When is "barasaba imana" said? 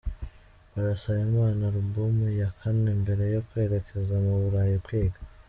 0.73-1.59